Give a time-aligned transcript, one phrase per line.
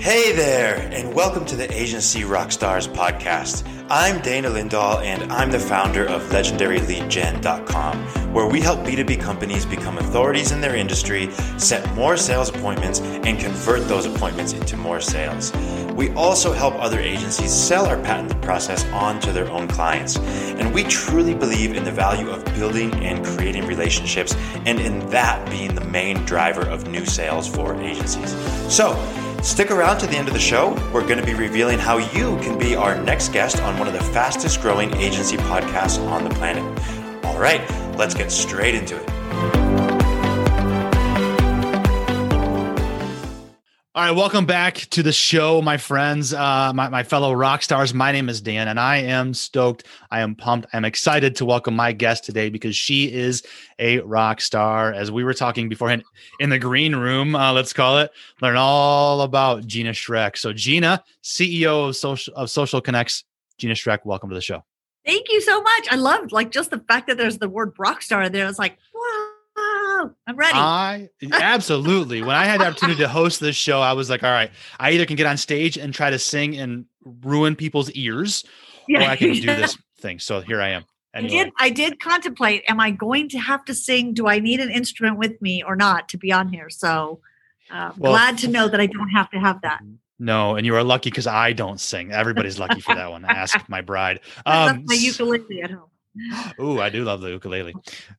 [0.00, 3.68] Hey there, and welcome to the Agency Rockstars podcast.
[3.90, 9.98] I'm Dana Lindahl, and I'm the founder of LegendaryLeadGen.com, where we help B2B companies become
[9.98, 15.52] authorities in their industry, set more sales appointments, and convert those appointments into more sales.
[15.92, 20.16] We also help other agencies sell our patented process on to their own clients.
[20.16, 25.46] And we truly believe in the value of building and creating relationships, and in that
[25.50, 28.34] being the main driver of new sales for agencies.
[28.74, 28.96] So,
[29.42, 30.74] Stick around to the end of the show.
[30.92, 33.94] We're going to be revealing how you can be our next guest on one of
[33.94, 36.62] the fastest growing agency podcasts on the planet.
[37.24, 37.62] All right,
[37.96, 39.59] let's get straight into it.
[44.00, 47.92] All right, welcome back to the show, my friends, uh, my, my fellow rock stars.
[47.92, 49.84] My name is Dan, and I am stoked.
[50.10, 50.68] I am pumped.
[50.72, 53.42] I'm excited to welcome my guest today because she is
[53.78, 54.94] a rock star.
[54.94, 56.02] As we were talking beforehand
[56.38, 58.10] in the green room, uh, let's call it,
[58.40, 60.38] learn all about Gina Schreck.
[60.38, 63.24] So, Gina, CEO of Social of Social Connects,
[63.58, 64.64] Gina Schreck, welcome to the show.
[65.04, 65.88] Thank you so much.
[65.90, 68.48] I loved like just the fact that there's the word rock star there.
[68.48, 69.19] It's like, wow
[70.26, 70.54] I'm ready.
[70.54, 72.22] I absolutely.
[72.22, 74.92] when I had the opportunity to host this show, I was like, all right, I
[74.92, 76.86] either can get on stage and try to sing and
[77.22, 78.44] ruin people's ears,
[78.88, 79.06] yeah.
[79.06, 80.18] or I can do this thing.
[80.18, 80.84] So here I am.
[81.12, 81.50] I did.
[81.58, 84.14] I did contemplate: Am I going to have to sing?
[84.14, 86.70] Do I need an instrument with me or not to be on here?
[86.70, 87.20] So,
[87.70, 89.80] uh, well, glad to know that I don't have to have that.
[90.20, 92.12] No, and you are lucky because I don't sing.
[92.12, 93.24] Everybody's lucky for that one.
[93.24, 94.20] Ask my bride.
[94.46, 95.88] Um, my ukulele at home.
[96.58, 97.74] Oh, I do love the ukulele.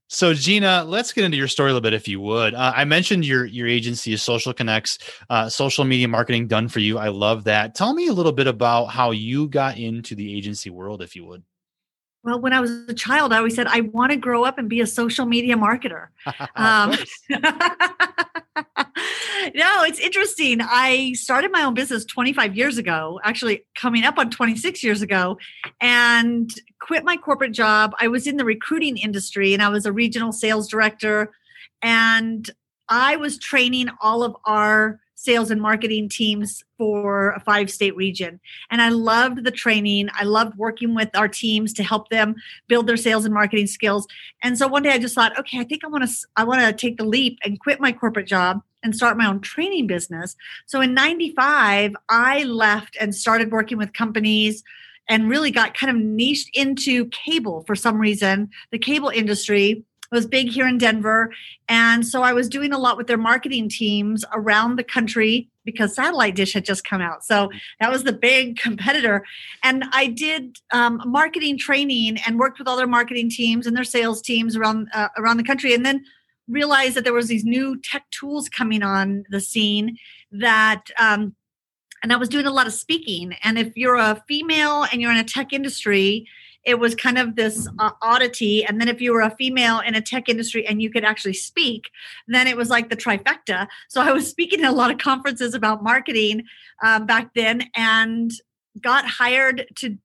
[0.08, 2.53] So, Gina, let's get into your story a little bit, if you would.
[2.53, 4.98] Uh, I mentioned your your agency is Social Connects,
[5.30, 6.98] uh, social media marketing done for you.
[6.98, 7.75] I love that.
[7.75, 11.25] Tell me a little bit about how you got into the agency world, if you
[11.25, 11.44] would.
[12.23, 14.69] Well, when I was a child, I always said I want to grow up and
[14.69, 16.08] be a social media marketer.
[16.55, 16.91] um,
[19.55, 20.59] no, it's interesting.
[20.61, 25.39] I started my own business 25 years ago, actually coming up on 26 years ago,
[25.81, 27.93] and quit my corporate job.
[27.99, 31.32] I was in the recruiting industry and I was a regional sales director.
[31.82, 32.49] And
[32.88, 38.39] I was training all of our sales and marketing teams for a five state region.
[38.71, 40.09] And I loved the training.
[40.14, 42.36] I loved working with our teams to help them
[42.67, 44.08] build their sales and marketing skills.
[44.42, 46.61] And so one day I just thought, okay, I think I want to I want
[46.61, 50.36] to take the leap and quit my corporate job and start my own training business.
[50.65, 54.64] So in 95, I left and started working with companies
[55.08, 60.26] and really got kind of niched into cable for some reason, the cable industry was
[60.26, 61.32] big here in Denver.
[61.70, 65.95] And so I was doing a lot with their marketing teams around the country because
[65.95, 67.23] Satellite Dish had just come out.
[67.23, 67.49] So
[67.80, 69.26] that was the big competitor.
[69.64, 73.83] And I did um, marketing training and worked with all their marketing teams and their
[73.83, 75.73] sales teams around uh, around the country.
[75.73, 76.04] And then
[76.48, 79.98] realized that there was these new tech tools coming on the scene
[80.32, 81.36] that um,
[82.04, 83.36] and I was doing a lot of speaking.
[83.44, 86.27] And if you're a female and you're in a tech industry,
[86.64, 88.64] it was kind of this uh, oddity.
[88.64, 91.33] And then if you were a female in a tech industry and you could actually
[91.33, 91.89] speak,
[92.27, 93.67] then it was like the trifecta.
[93.89, 96.44] So I was speaking at a lot of conferences about marketing
[96.83, 98.32] um, back then and
[98.80, 99.98] got hired to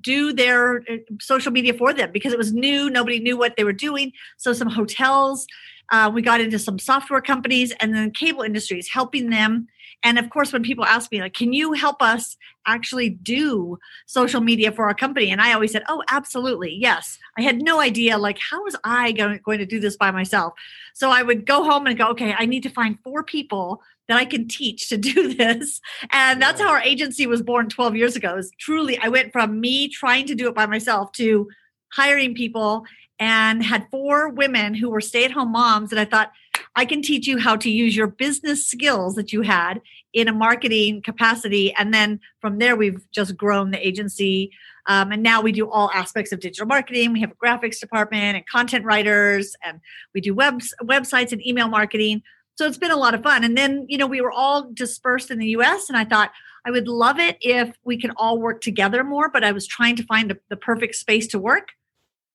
[0.00, 2.90] do their uh, social media for them because it was new.
[2.90, 4.12] Nobody knew what they were doing.
[4.36, 5.46] So some hotels,
[5.90, 9.68] uh, we got into some software companies and then cable industries, helping them
[10.02, 14.40] and of course, when people ask me, like, can you help us actually do social
[14.40, 15.30] media for our company?
[15.30, 16.74] And I always said, oh, absolutely.
[16.74, 17.18] Yes.
[17.36, 20.54] I had no idea, like, how was I going, going to do this by myself?
[20.94, 24.16] So I would go home and go, okay, I need to find four people that
[24.16, 25.80] I can teach to do this.
[26.10, 28.36] And that's how our agency was born 12 years ago.
[28.36, 31.48] Is truly, I went from me trying to do it by myself to
[31.92, 32.84] hiring people
[33.18, 35.92] and had four women who were stay at home moms.
[35.92, 36.32] And I thought,
[36.80, 39.82] I can teach you how to use your business skills that you had
[40.14, 41.74] in a marketing capacity.
[41.74, 44.50] And then from there, we've just grown the agency.
[44.86, 47.12] Um, and now we do all aspects of digital marketing.
[47.12, 49.78] We have a graphics department and content writers, and
[50.14, 52.22] we do webs, websites and email marketing.
[52.54, 53.44] So it's been a lot of fun.
[53.44, 56.32] And then, you know, we were all dispersed in the US, and I thought
[56.64, 59.28] I would love it if we could all work together more.
[59.28, 61.72] But I was trying to find a, the perfect space to work.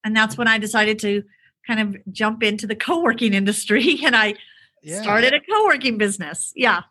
[0.03, 1.23] And that's when I decided to
[1.65, 4.35] kind of jump into the co-working industry and I
[4.81, 5.01] yeah.
[5.01, 6.53] started a co-working business.
[6.55, 6.83] Yeah.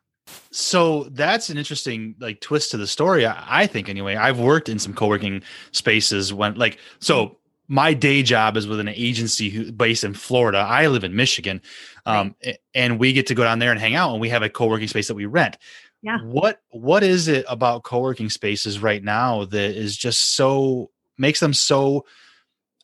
[0.50, 3.26] So that's an interesting like twist to the story.
[3.26, 4.16] I, I think anyway.
[4.16, 5.42] I've worked in some co-working
[5.72, 7.34] spaces when like so mm-hmm.
[7.68, 10.58] my day job is with an agency who based in Florida.
[10.58, 11.60] I live in Michigan.
[12.06, 12.58] Um, right.
[12.74, 14.88] and we get to go down there and hang out and we have a co-working
[14.88, 15.56] space that we rent.
[16.02, 16.18] Yeah.
[16.22, 21.54] What what is it about co-working spaces right now that is just so makes them
[21.54, 22.04] so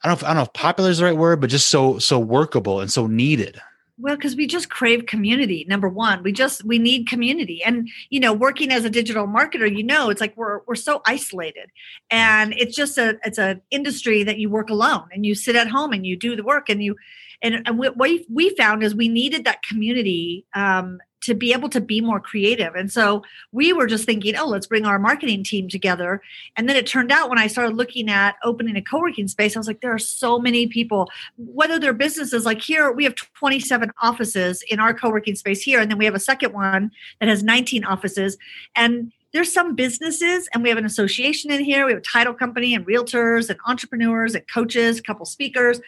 [0.03, 1.69] I don't know if, I don't know if popular is the right word, but just
[1.69, 3.61] so so workable and so needed.
[3.99, 5.67] Well, because we just crave community.
[5.69, 9.71] Number one, we just we need community, and you know, working as a digital marketer,
[9.71, 11.71] you know, it's like we're we're so isolated,
[12.11, 15.69] and it's just a it's an industry that you work alone, and you sit at
[15.69, 16.97] home and you do the work, and you
[17.43, 21.81] and, and what we found is we needed that community um, to be able to
[21.81, 22.75] be more creative.
[22.75, 23.23] And so
[23.53, 26.23] we were just thinking, oh, let's bring our marketing team together.
[26.57, 29.57] And then it turned out when I started looking at opening a co working space,
[29.57, 33.15] I was like, there are so many people, whether they're businesses like here, we have
[33.15, 35.81] 27 offices in our co working space here.
[35.81, 36.91] And then we have a second one
[37.21, 38.39] that has 19 offices.
[38.75, 42.35] And there's some businesses and we have an association in here we have a title
[42.35, 45.81] company and realtors and entrepreneurs and coaches a couple speakers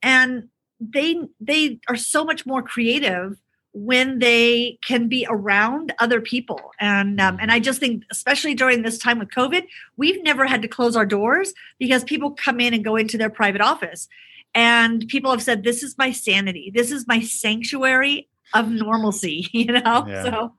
[0.00, 0.48] and
[0.80, 3.36] they they are so much more creative
[3.74, 6.60] when they can be around other people.
[6.80, 9.66] And um, and i just think especially during this time with covid
[9.96, 13.30] we've never had to close our doors because people come in and go into their
[13.30, 14.08] private office.
[14.54, 16.70] And people have said this is my sanity.
[16.72, 20.04] This is my sanctuary of normalcy you know?
[20.06, 20.22] Yeah.
[20.22, 20.54] so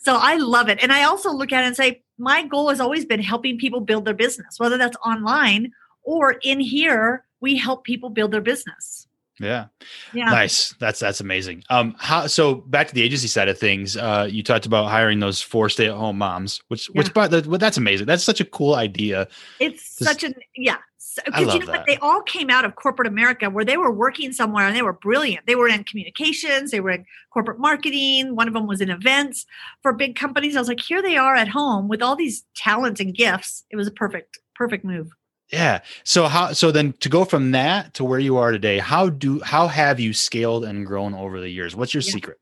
[0.00, 0.78] so i love it.
[0.82, 3.80] And i also look at it and say my goal has always been helping people
[3.80, 5.72] build their business whether that's online
[6.02, 9.07] or in here we help people build their business
[9.40, 9.66] yeah.
[10.12, 10.26] Yeah.
[10.26, 10.74] Nice.
[10.80, 11.64] That's that's amazing.
[11.70, 15.20] Um how so back to the agency side of things, uh you talked about hiring
[15.20, 16.98] those four stay-at-home moms, which yeah.
[16.98, 17.30] which but
[17.60, 18.06] that's amazing.
[18.06, 19.28] That's such a cool idea.
[19.60, 20.76] It's such an yeah.
[21.24, 21.78] Because you know that.
[21.78, 21.86] what?
[21.86, 24.92] They all came out of corporate America where they were working somewhere and they were
[24.92, 25.46] brilliant.
[25.46, 28.36] They were in communications, they were in corporate marketing.
[28.36, 29.44] One of them was in events
[29.82, 30.54] for big companies.
[30.54, 33.64] I was like, here they are at home with all these talents and gifts.
[33.70, 35.10] It was a perfect, perfect move.
[35.50, 35.80] Yeah.
[36.04, 39.40] So how so then to go from that to where you are today, how do
[39.40, 41.74] how have you scaled and grown over the years?
[41.74, 42.12] What's your yeah.
[42.12, 42.38] secret?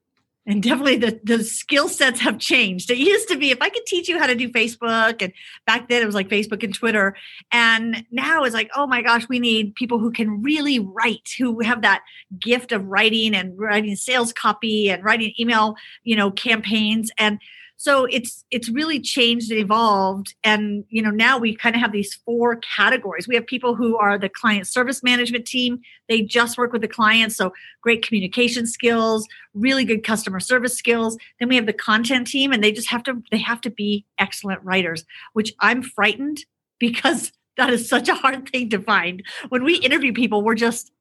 [0.49, 2.89] And definitely the, the skill sets have changed.
[2.89, 5.33] It used to be if I could teach you how to do Facebook, and
[5.67, 7.17] back then it was like Facebook and Twitter.
[7.51, 11.61] And now it's like, oh my gosh, we need people who can really write, who
[11.61, 12.05] have that
[12.41, 15.75] gift of writing and writing sales copy and writing email,
[16.05, 17.11] you know, campaigns.
[17.19, 17.41] And
[17.77, 20.35] so it's it's really changed and evolved.
[20.45, 23.29] And you know now we kind of have these four categories.
[23.29, 25.81] We have people who are the client service management team.
[26.09, 27.53] They just work with the clients so
[27.83, 29.27] great communication skills
[29.57, 31.17] really good customer service skills.
[31.41, 34.05] Then we have the content team and they just have to they have to be
[34.19, 36.45] excellent writers which i'm frightened
[36.79, 39.23] because that is such a hard thing to find.
[39.49, 40.93] When we interview people we're just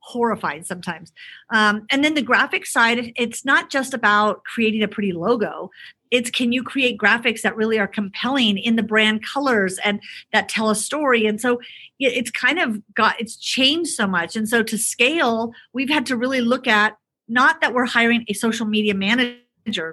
[0.00, 1.12] horrified sometimes.
[1.50, 5.70] Um, and then the graphic side, it's not just about creating a pretty logo.
[6.10, 10.00] It's can you create graphics that really are compelling in the brand colors and
[10.32, 11.26] that tell a story?
[11.26, 11.60] And so
[12.00, 14.34] it's kind of got it's changed so much.
[14.34, 16.96] And so to scale we've had to really look at
[17.28, 19.36] not that we're hiring a social media manager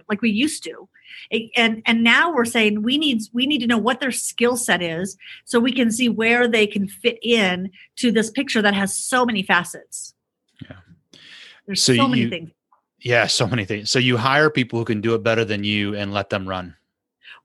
[0.09, 0.87] like we used to
[1.55, 4.81] and and now we're saying we need we need to know what their skill set
[4.81, 8.95] is so we can see where they can fit in to this picture that has
[8.95, 10.13] so many facets
[10.63, 10.77] yeah
[11.65, 12.51] there's so, so many you, things
[12.99, 13.91] yeah, so many things.
[13.91, 16.75] So you hire people who can do it better than you and let them run.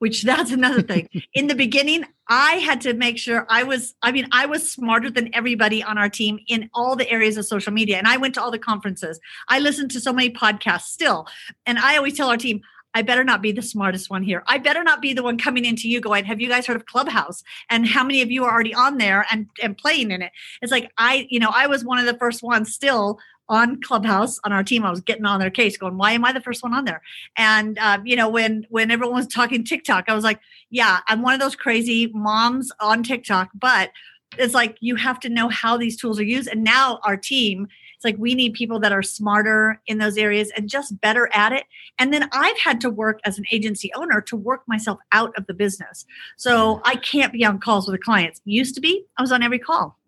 [0.02, 1.08] Which that's another thing.
[1.32, 5.08] In the beginning, I had to make sure I was, I mean, I was smarter
[5.12, 7.99] than everybody on our team in all the areas of social media.
[7.99, 9.20] And I went to all the conferences.
[9.49, 11.28] I listened to so many podcasts still.
[11.66, 12.62] And I always tell our team,
[12.94, 14.43] I better not be the smartest one here.
[14.49, 16.87] I better not be the one coming into you going, Have you guys heard of
[16.87, 17.44] Clubhouse?
[17.70, 20.32] And how many of you are already on there and, and playing in it?
[20.60, 23.20] It's like I, you know, I was one of the first ones still
[23.52, 24.82] on Clubhouse on our team.
[24.82, 27.02] I was getting on their case, going, "Why am I the first one on there?"
[27.37, 31.20] And uh, you know, when when everyone was talking TikTok, I was like, "Yeah, I'm
[31.20, 33.91] one of those crazy moms on TikTok." But
[34.38, 36.48] it's like you have to know how these tools are used.
[36.48, 40.50] And now our team, it's like we need people that are smarter in those areas
[40.56, 41.65] and just better at it.
[41.98, 45.46] And then I've had to work as an agency owner to work myself out of
[45.46, 46.06] the business.
[46.38, 48.41] So I can't be on calls with the clients.
[48.46, 49.98] Used to be, I was on every call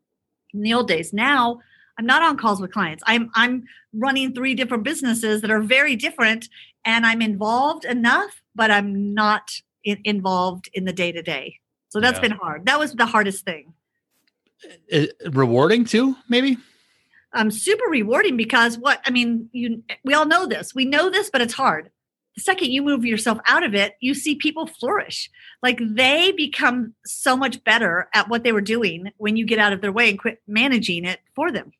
[0.54, 1.12] in the old days.
[1.12, 1.60] Now
[1.98, 3.02] I'm not on calls with clients.
[3.06, 6.48] I'm I'm running three different businesses that are very different,
[6.84, 9.50] and I'm involved enough, but I'm not
[9.84, 11.60] in, involved in the day to day.
[11.88, 12.22] So that's yeah.
[12.22, 12.66] been hard.
[12.66, 13.72] That was the hardest thing.
[14.88, 16.56] It, rewarding too, maybe.
[17.32, 20.74] Um, super rewarding because what I mean, you we all know this.
[20.74, 21.90] We know this, but it's hard.
[22.36, 25.30] The second you move yourself out of it, you see people flourish.
[25.62, 29.72] Like they become so much better at what they were doing when you get out
[29.72, 31.72] of their way and quit managing it for them.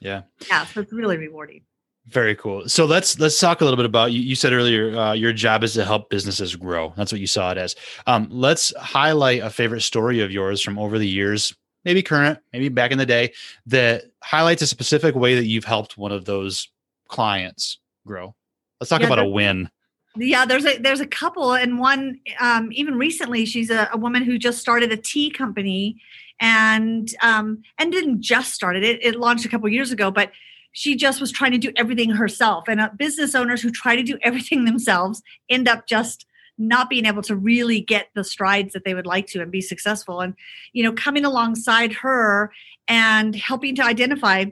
[0.00, 0.22] Yeah.
[0.48, 0.64] Yeah.
[0.66, 1.62] So it's really rewarding.
[2.06, 2.66] Very cool.
[2.68, 4.20] So let's let's talk a little bit about you.
[4.20, 6.94] You said earlier uh, your job is to help businesses grow.
[6.96, 7.76] That's what you saw it as.
[8.06, 12.70] Um, let's highlight a favorite story of yours from over the years, maybe current, maybe
[12.70, 13.34] back in the day,
[13.66, 16.68] that highlights a specific way that you've helped one of those
[17.08, 18.34] clients grow.
[18.80, 19.68] Let's talk yeah, about a win.
[20.16, 23.44] Yeah, there's a there's a couple, and one um, even recently.
[23.44, 26.00] She's a, a woman who just started a tea company
[26.40, 28.84] and um, and didn't just start it.
[28.84, 30.32] It, it launched a couple years ago, but
[30.72, 32.68] she just was trying to do everything herself.
[32.68, 36.26] And uh, business owners who try to do everything themselves end up just
[36.58, 39.60] not being able to really get the strides that they would like to and be
[39.60, 40.20] successful.
[40.20, 40.34] And,
[40.72, 42.52] you know, coming alongside her
[42.88, 44.46] and helping to identify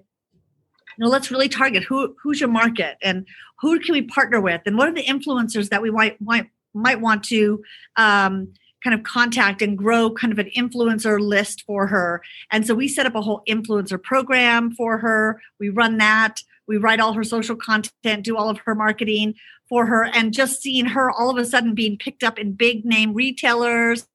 [0.96, 3.26] you know, let's really target who who's your market and
[3.60, 7.00] who can we partner with and what are the influencers that we might might might
[7.00, 7.62] want to
[7.96, 8.52] um,
[8.84, 12.22] kind of contact and grow kind of an influencer list for her.
[12.52, 15.40] And so we set up a whole influencer program for her.
[15.58, 16.42] We run that.
[16.68, 19.34] We write all her social content, do all of her marketing
[19.68, 22.84] for her, and just seeing her all of a sudden being picked up in big
[22.84, 24.06] name retailers.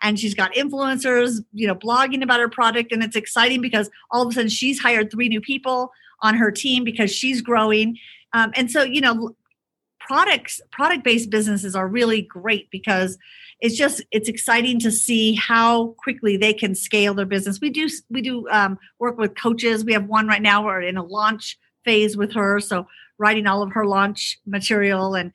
[0.00, 2.92] And she's got influencers, you know, blogging about her product.
[2.92, 5.90] And it's exciting because all of a sudden she's hired three new people
[6.24, 7.98] on her team because she's growing.
[8.32, 9.36] Um, and so, you know,
[10.00, 13.18] products, product based businesses are really great because
[13.60, 17.60] it's just it's exciting to see how quickly they can scale their business.
[17.60, 19.84] We do we do um, work with coaches.
[19.84, 20.64] We have one right now.
[20.64, 22.86] We're in a launch phase with her, so
[23.18, 25.32] writing all of her launch material and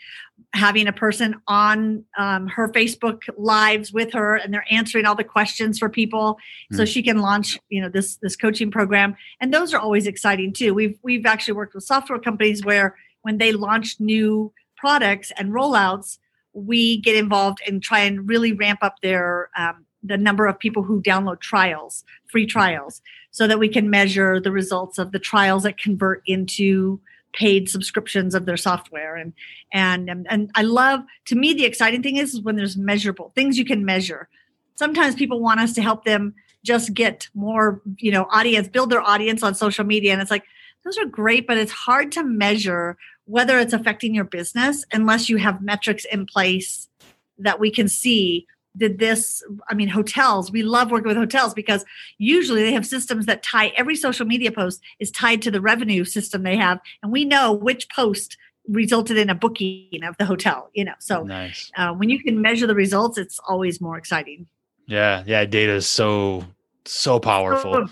[0.53, 5.23] having a person on um, her Facebook lives with her, and they're answering all the
[5.23, 6.37] questions for people,
[6.71, 6.77] mm.
[6.77, 9.15] so she can launch you know this this coaching program.
[9.39, 10.73] And those are always exciting too.
[10.73, 16.17] We've we've actually worked with software companies where when they launch new products and rollouts
[16.53, 20.83] we get involved and try and really ramp up their um, the number of people
[20.83, 25.63] who download trials, free trials, so that we can measure the results of the trials
[25.63, 26.99] that convert into
[27.33, 29.33] paid subscriptions of their software and
[29.71, 33.57] and and, and I love to me the exciting thing is when there's measurable things
[33.57, 34.29] you can measure.
[34.75, 36.33] Sometimes people want us to help them
[36.63, 40.45] just get more, you know, audience, build their audience on social media and it's like
[40.83, 45.37] those are great but it's hard to measure whether it's affecting your business unless you
[45.37, 46.89] have metrics in place
[47.37, 51.83] that we can see did this i mean hotels we love working with hotels because
[52.17, 56.05] usually they have systems that tie every social media post is tied to the revenue
[56.05, 60.69] system they have and we know which post resulted in a booking of the hotel
[60.73, 61.71] you know so nice.
[61.77, 64.45] uh, when you can measure the results it's always more exciting.
[64.85, 66.45] Yeah yeah data is so
[66.85, 67.87] so powerful.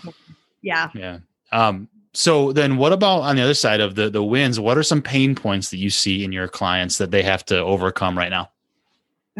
[0.62, 0.90] Yeah.
[0.94, 1.18] Yeah.
[1.52, 4.58] Um so then what about on the other side of the the wins?
[4.58, 7.58] What are some pain points that you see in your clients that they have to
[7.58, 8.50] overcome right now?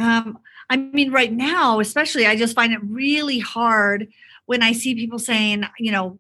[0.01, 0.39] Um,
[0.71, 4.09] i mean right now especially i just find it really hard
[4.47, 6.19] when i see people saying you know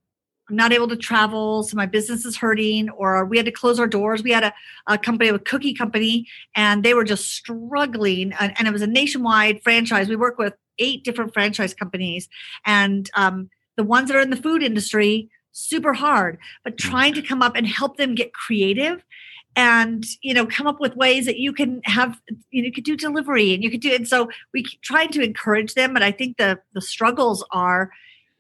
[0.49, 3.78] i'm not able to travel so my business is hurting or we had to close
[3.78, 4.23] our doors.
[4.23, 4.55] We had a,
[4.87, 8.87] a company a cookie company and they were just struggling and, and, it was a
[8.87, 10.09] nationwide franchise.
[10.09, 12.28] We work with eight different franchise companies
[12.64, 16.78] and um, the ones that are in the food industry super hard, but mm.
[16.78, 19.05] trying to come up and help them get creative
[19.59, 22.85] and you know come up with ways that you can have you know you could
[22.85, 26.12] do delivery and you could do and so we tried to encourage them but i
[26.12, 27.91] think the the struggles are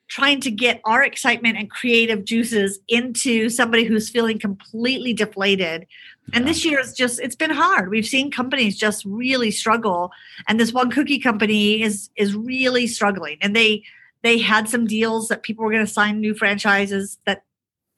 [0.06, 5.86] trying to get our excitement and creative juices into somebody who's feeling completely deflated.
[6.32, 7.90] And this year is just it's been hard.
[7.90, 10.10] We've seen companies just really struggle
[10.46, 13.82] and this one cookie company is is really struggling and they
[14.22, 17.42] they had some deals that people were going to sign new franchises that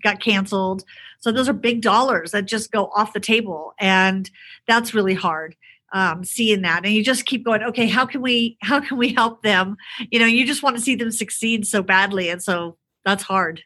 [0.02, 0.84] got canceled.
[1.18, 4.30] So those are big dollars that just go off the table, and
[4.66, 5.54] that's really hard
[5.92, 6.84] um, seeing that.
[6.84, 7.62] And you just keep going.
[7.62, 9.76] Okay, how can we how can we help them?
[10.10, 13.62] You know, you just want to see them succeed so badly, and so that's hard.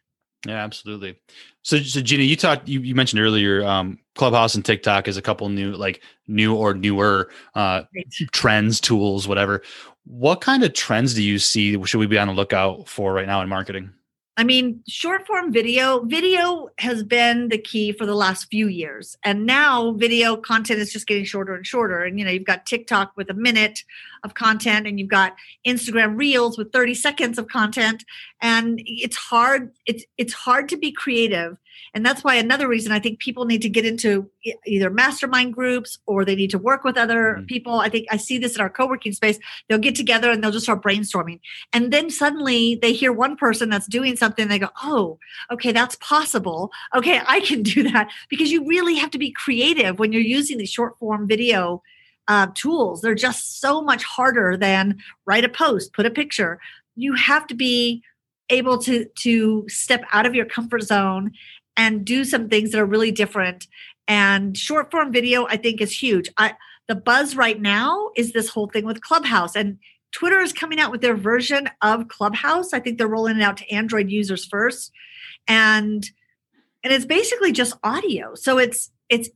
[0.47, 1.19] Yeah, absolutely.
[1.63, 5.23] So, so Gina, you talked, you, you mentioned earlier, um, Clubhouse and TikTok is a
[5.23, 7.83] couple new, like new or newer uh,
[8.33, 9.63] trends, tools, whatever.
[10.05, 11.83] What kind of trends do you see?
[11.85, 13.91] Should we be on the lookout for right now in marketing?
[14.37, 19.17] I mean, short form video, video has been the key for the last few years.
[19.23, 22.03] And now video content is just getting shorter and shorter.
[22.03, 23.85] And, you know, you've got TikTok with a minute
[24.25, 28.05] of content and you've got Instagram reels with 30 seconds of content.
[28.41, 31.57] And it's hard, it's, it's hard to be creative
[31.95, 34.29] and that's why another reason I think people need to get into
[34.67, 37.47] either mastermind groups or they need to work with other mm-hmm.
[37.47, 37.75] people.
[37.75, 39.39] I think I see this in our co-working space.
[39.69, 41.41] They'll get together and they'll just start brainstorming.
[41.73, 44.49] And then suddenly they hear one person that's doing something.
[44.49, 45.19] They go, oh,
[45.53, 46.73] okay, that's possible.
[46.95, 48.11] Okay, I can do that.
[48.29, 51.83] Because you really have to be creative when you're using the short form video
[52.29, 53.01] uh, tools.
[53.01, 56.59] They're just so much harder than write a post, put a picture.
[56.97, 58.03] You have to be
[58.51, 61.33] able to to step out of your comfort zone
[61.77, 63.67] and do some things that are really different.
[64.07, 66.31] And short form video, I think, is huge.
[66.37, 66.55] I,
[66.89, 69.57] the buzz right now is this whole thing with Clubhouse.
[69.57, 69.79] And
[70.13, 72.73] Twitter is coming out with their version of Clubhouse.
[72.73, 74.93] I think they're rolling it out to Android users first.
[75.49, 76.09] And
[76.83, 78.35] and it's basically just audio.
[78.35, 79.31] So it's it's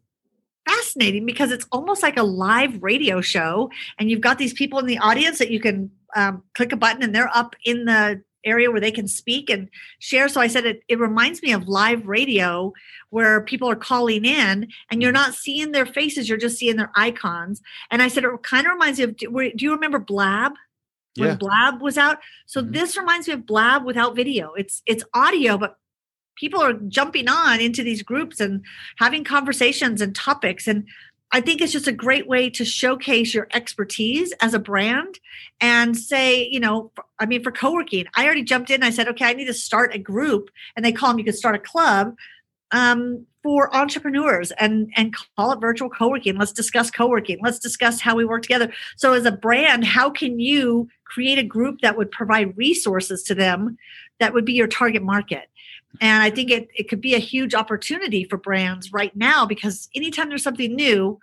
[0.68, 4.86] fascinating because it's almost like a live radio show and you've got these people in
[4.86, 8.70] the audience that you can um, click a button and they're up in the area
[8.70, 10.28] where they can speak and share.
[10.28, 12.72] So I said it, it reminds me of live radio
[13.10, 16.92] where people are calling in and you're not seeing their faces, you're just seeing their
[16.94, 17.60] icons.
[17.90, 20.52] And I said it kind of reminds me of do you remember Blab?
[21.16, 21.34] When Yeah.
[21.34, 22.18] Blab was out.
[22.46, 22.72] So Mhm.
[22.72, 24.52] this reminds me of Blab without video.
[24.54, 25.76] It's it's audio, but
[26.38, 28.62] people are jumping on into these groups and
[28.96, 30.86] having conversations and topics and
[31.30, 35.20] I think it's just a great way to showcase your expertise as a brand
[35.60, 38.82] and say, you know, I mean, for co-working, I already jumped in.
[38.82, 41.18] I said, okay, I need to start a group, and they call them.
[41.18, 42.16] You could start a club
[42.70, 46.38] um, for entrepreneurs and and call it virtual co-working.
[46.38, 47.40] Let's discuss co-working.
[47.42, 48.72] Let's discuss how we work together.
[48.96, 53.34] So, as a brand, how can you create a group that would provide resources to
[53.34, 53.76] them
[54.18, 55.50] that would be your target market?
[56.00, 59.88] And I think it, it could be a huge opportunity for brands right now because
[59.94, 61.18] anytime there's something new,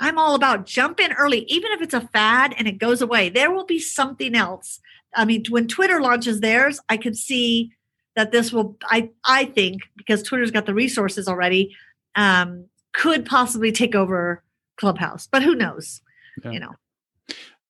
[0.00, 3.28] I'm all about jump in early, even if it's a fad and it goes away.
[3.28, 4.80] There will be something else.
[5.14, 7.72] I mean, when Twitter launches theirs, I could see
[8.16, 8.76] that this will.
[8.84, 11.74] I I think because Twitter's got the resources already,
[12.16, 14.42] um, could possibly take over
[14.76, 15.28] Clubhouse.
[15.30, 16.00] But who knows?
[16.44, 16.50] Yeah.
[16.50, 16.72] You know,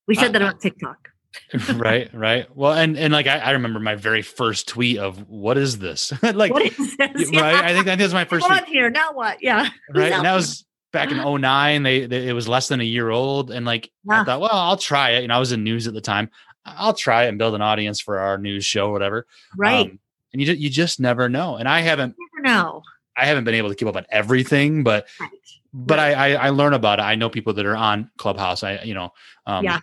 [0.06, 1.10] we said I- that about TikTok.
[1.74, 2.46] right, right.
[2.56, 6.12] Well, and and like I, I remember my very first tweet of what is this?
[6.22, 7.30] like what is this?
[7.32, 7.54] right.
[7.54, 8.66] I think I think that was my first Come tweet.
[8.68, 8.90] on here.
[8.90, 9.42] Now what?
[9.42, 9.68] Yeah.
[9.94, 13.10] Right and that was back in 09 they, they it was less than a year
[13.10, 15.88] old and like i thought well i'll try it you know i was in news
[15.88, 16.30] at the time
[16.64, 19.26] i'll try it and build an audience for our news show whatever
[19.56, 19.90] right.
[19.90, 19.98] Um,
[20.32, 22.80] and you just, you just never know and i haven't know.
[23.16, 25.30] i haven't been able to keep up on everything but Right.
[25.72, 26.16] but Right.
[26.16, 28.94] I, I i learn about it i know people that are on clubhouse i you
[28.94, 29.12] know
[29.46, 29.80] um Yeah.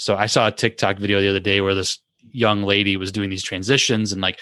[0.00, 1.98] So i saw a tiktok video the other day where this
[2.32, 4.38] young lady was doing these transitions and like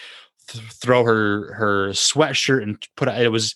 [0.49, 3.55] th- throw her her sweatshirt and put it it was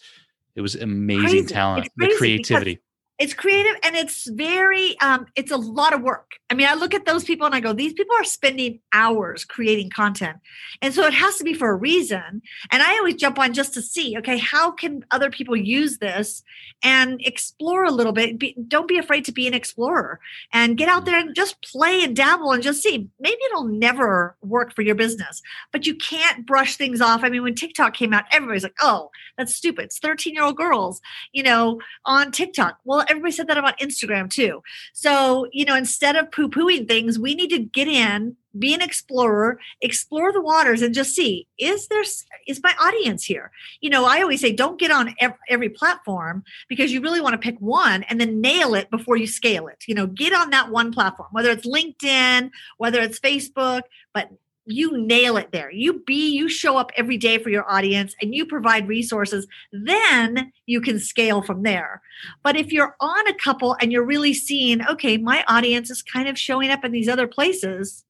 [0.55, 1.47] it was amazing Crazy.
[1.47, 2.81] talent the creativity
[3.23, 6.33] it's creative and it's very um it's a lot of work.
[6.51, 9.45] I mean i look at those people and i go these people are spending hours
[9.45, 10.39] creating content.
[10.83, 12.43] And so it has to be for a reason.
[12.73, 16.43] And i always jump on just to see okay how can other people use this
[16.83, 18.41] and explore a little bit?
[18.41, 20.19] Be, don't be afraid to be an explorer
[20.53, 23.09] and get out there and just play and dabble and just see.
[23.21, 27.23] Maybe it'll never work for your business but you can't brush things off.
[27.23, 29.85] I mean when tiktok came out everybody's like oh that's stupid.
[29.85, 31.01] It's 13 year old girls
[31.33, 32.79] you know on TikTok.
[32.85, 34.63] Well, everybody said that about Instagram too.
[34.93, 38.83] So, you know, instead of poo pooing things, we need to get in, be an
[38.83, 42.03] explorer, explore the waters and just see is there,
[42.47, 43.51] is my audience here?
[43.81, 45.15] You know, I always say don't get on
[45.49, 49.27] every platform because you really want to pick one and then nail it before you
[49.27, 49.85] scale it.
[49.87, 54.31] You know, get on that one platform, whether it's LinkedIn, whether it's Facebook, but
[54.67, 55.71] you nail it there.
[55.71, 59.47] You be, you show up every day for your audience and you provide resources.
[59.73, 62.01] Then you can scale from there.
[62.43, 66.29] But if you're on a couple and you're really seeing, okay, my audience is kind
[66.29, 68.05] of showing up in these other places,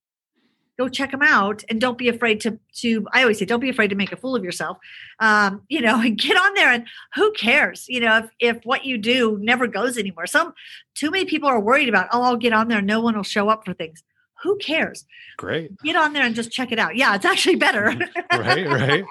[0.78, 3.68] go check them out and don't be afraid to to i always say don't be
[3.68, 4.78] afraid to make a fool of yourself
[5.20, 8.84] um you know and get on there and who cares you know if if what
[8.84, 10.54] you do never goes anywhere some
[10.94, 13.48] too many people are worried about oh i'll get on there no one will show
[13.48, 14.02] up for things
[14.42, 15.04] who cares?
[15.36, 15.70] Great.
[15.82, 16.96] Get on there and just check it out.
[16.96, 17.94] Yeah it's actually better.
[18.32, 19.04] Right right.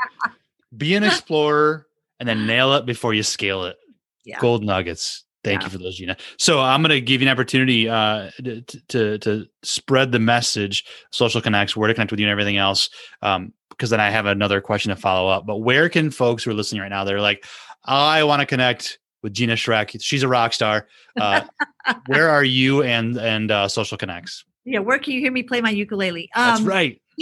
[0.76, 1.88] Be an explorer
[2.20, 3.78] and then nail it before you scale it.
[4.24, 4.40] Yeah.
[4.40, 5.24] gold nuggets.
[5.44, 5.66] Thank Yeah.
[5.68, 6.18] you for those gina.
[6.38, 10.86] So i'm going to give you an opportunity uh to, to to spread the message
[11.12, 12.90] social connects where to connect with you and everything else
[13.24, 15.48] um because then i have another question to follow up.
[15.48, 17.44] But where can folks who are listening right now they're like
[17.86, 19.96] i want to connect with gina Schreck.
[20.02, 20.88] She's a rock star.
[21.20, 21.42] Uh
[22.08, 25.62] where are you and and uh social connects yeah where can you hear me play
[25.62, 27.02] my ukulele that's Um, right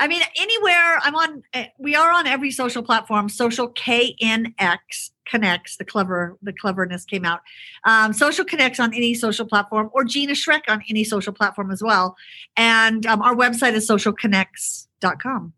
[0.00, 3.28] I mean, anywhere I'm on, eh, we are on every social platform.
[3.28, 5.76] Social KNX connects.
[5.76, 7.40] The clever, the cleverness came out.
[7.84, 11.82] Um, social connects on any social platform, or Gina Schreck on any social platform as
[11.82, 12.16] well.
[12.56, 15.52] And um, our website is socialconnects.com.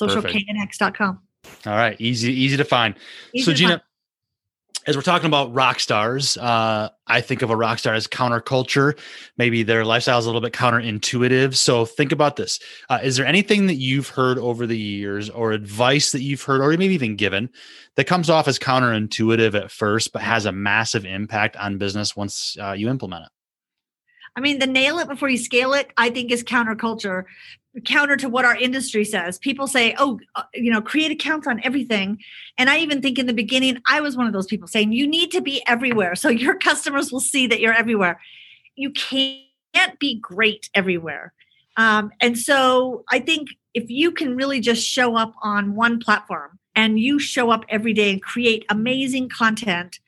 [0.00, 1.20] Socialknx.com.
[1.66, 2.96] all right easy easy to find
[3.32, 3.82] Easy so to Gina, find.
[4.86, 8.98] As we're talking about rock stars, uh, I think of a rock star as counterculture.
[9.38, 11.54] Maybe their lifestyle is a little bit counterintuitive.
[11.54, 15.52] So think about this: uh, Is there anything that you've heard over the years, or
[15.52, 17.50] advice that you've heard, or maybe even given,
[17.96, 22.56] that comes off as counterintuitive at first, but has a massive impact on business once
[22.60, 23.33] uh, you implement it?
[24.36, 27.24] I mean, the nail it before you scale it, I think is counterculture,
[27.84, 29.38] counter to what our industry says.
[29.38, 32.18] People say, oh, uh, you know, create accounts on everything.
[32.58, 35.06] And I even think in the beginning, I was one of those people saying, you
[35.06, 36.14] need to be everywhere.
[36.14, 38.20] So your customers will see that you're everywhere.
[38.74, 41.32] You can't be great everywhere.
[41.76, 46.58] Um, and so I think if you can really just show up on one platform
[46.76, 49.98] and you show up every day and create amazing content,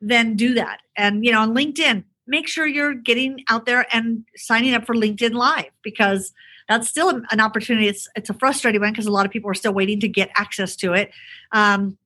[0.00, 0.80] then do that.
[0.96, 4.94] And, you know, on LinkedIn, make sure you're getting out there and signing up for
[4.94, 6.32] LinkedIn Live because
[6.68, 7.88] that's still an opportunity.
[7.88, 10.30] It's it's a frustrating one because a lot of people are still waiting to get
[10.36, 11.10] access to it.
[11.52, 11.96] Um,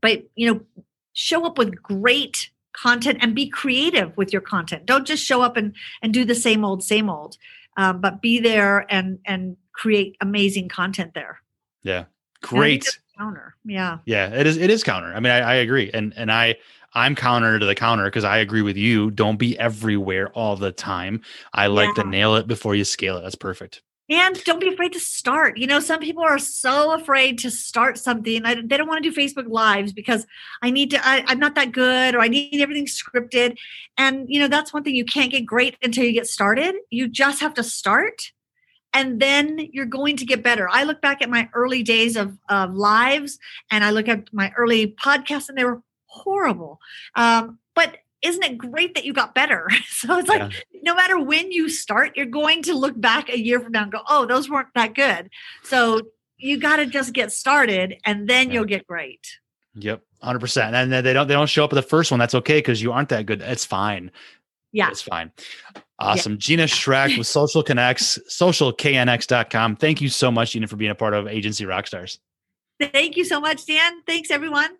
[0.00, 0.60] but you know,
[1.12, 4.86] show up with great content and be creative with your content.
[4.86, 7.36] Don't just show up and and do the same old same old,
[7.76, 11.40] um, but be there and and create amazing content there.
[11.82, 12.04] Yeah,
[12.40, 12.86] great
[13.18, 13.56] counter.
[13.64, 14.56] Yeah, yeah, it is.
[14.56, 15.12] It is counter.
[15.14, 16.56] I mean, I, I agree, and and I
[16.94, 19.10] I'm counter to the counter because I agree with you.
[19.10, 21.22] Don't be everywhere all the time.
[21.52, 22.04] I like yeah.
[22.04, 23.22] to nail it before you scale it.
[23.22, 23.82] That's perfect.
[24.10, 25.56] And don't be afraid to start.
[25.56, 28.44] You know, some people are so afraid to start something.
[28.44, 30.26] I, they don't want to do Facebook Lives because
[30.60, 33.56] I need to, I, I'm not that good or I need everything scripted.
[33.96, 36.74] And, you know, that's one thing you can't get great until you get started.
[36.90, 38.32] You just have to start
[38.92, 40.68] and then you're going to get better.
[40.68, 43.38] I look back at my early days of, of lives
[43.70, 45.80] and I look at my early podcasts and they were
[46.12, 46.80] horrible.
[47.14, 49.68] Um, but isn't it great that you got better?
[49.88, 50.80] So it's like yeah.
[50.82, 53.92] no matter when you start, you're going to look back a year from now and
[53.92, 55.30] go, oh, those weren't that good.
[55.62, 56.02] So
[56.38, 58.54] you got to just get started and then yeah.
[58.54, 59.38] you'll get great.
[59.76, 60.02] Yep.
[60.24, 60.72] 100%.
[60.72, 62.18] And they don't they don't show up at the first one.
[62.18, 63.42] That's okay cuz you aren't that good.
[63.42, 64.10] It's fine.
[64.72, 64.90] Yeah.
[64.90, 65.30] It's fine.
[66.00, 66.32] Awesome.
[66.32, 66.38] Yeah.
[66.38, 69.76] Gina Schreck with Social Connects, socialknx.com.
[69.76, 72.18] Thank you so much, Gina, for being a part of Agency Rockstars.
[72.80, 74.02] Thank you so much, Dan.
[74.06, 74.70] Thanks, everyone.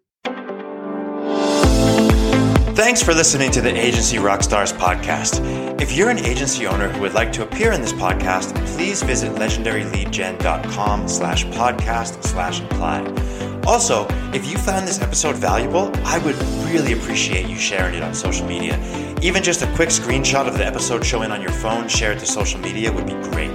[2.74, 5.42] Thanks for listening to the Agency Rockstars podcast.
[5.78, 9.32] If you're an agency owner who would like to appear in this podcast, please visit
[9.32, 13.04] legendaryleadgen.com slash podcast slash apply.
[13.66, 18.14] Also, if you found this episode valuable, I would really appreciate you sharing it on
[18.14, 18.78] social media.
[19.20, 22.58] Even just a quick screenshot of the episode showing on your phone shared to social
[22.58, 23.52] media would be great.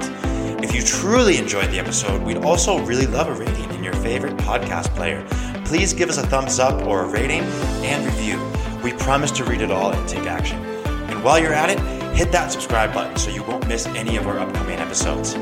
[0.64, 4.38] If you truly enjoyed the episode, we'd also really love a rating in your favorite
[4.38, 5.26] podcast player.
[5.66, 7.42] Please give us a thumbs up or a rating
[7.82, 8.57] and review.
[8.88, 10.64] We promise to read it all and take action.
[11.10, 11.78] And while you're at it,
[12.16, 15.34] hit that subscribe button so you won't miss any of our upcoming episodes.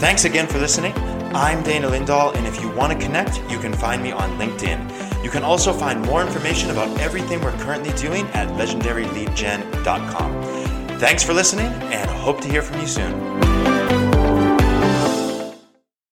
[0.00, 0.92] Thanks again for listening.
[1.32, 5.22] I'm Dana Lindahl, and if you want to connect, you can find me on LinkedIn.
[5.22, 10.98] You can also find more information about everything we're currently doing at legendaryleadgen.com.
[10.98, 13.57] Thanks for listening, and hope to hear from you soon.